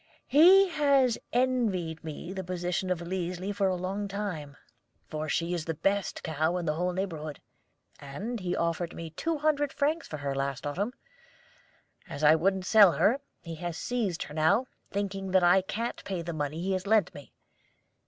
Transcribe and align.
"He 0.25 0.67
has 0.69 1.19
envied 1.31 2.03
me 2.03 2.33
the 2.33 2.43
possession 2.43 2.89
of 2.89 3.03
Liesli 3.03 3.51
for 3.53 3.67
a 3.67 3.75
long 3.75 4.07
time, 4.07 4.57
for 5.07 5.29
she 5.29 5.53
is 5.53 5.65
the 5.65 5.75
best 5.75 6.23
cow 6.23 6.57
in 6.57 6.65
the 6.65 6.73
whole 6.73 6.91
neighborhood; 6.91 7.39
and 7.99 8.39
he 8.39 8.55
offered 8.55 8.95
me 8.95 9.11
two 9.11 9.37
hundred 9.37 9.71
francs 9.71 10.07
for 10.07 10.17
her 10.17 10.33
last 10.33 10.65
autumn. 10.65 10.93
As 12.09 12.23
I 12.23 12.33
wouldn't 12.33 12.65
sell 12.65 12.93
her, 12.93 13.21
he 13.43 13.53
has 13.57 13.77
seized 13.77 14.23
her 14.23 14.33
now, 14.33 14.65
thinking 14.89 15.29
that 15.33 15.43
I 15.43 15.61
can't 15.61 16.03
pay 16.03 16.21
him 16.21 16.25
the 16.25 16.33
money 16.33 16.59
he 16.63 16.71
has 16.73 16.87
lent 16.87 17.13
me. 17.13 17.31